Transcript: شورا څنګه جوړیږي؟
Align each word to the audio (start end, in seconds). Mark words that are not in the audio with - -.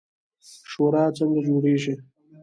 شورا 0.71 1.03
څنګه 1.17 1.39
جوړیږي؟ 1.47 1.93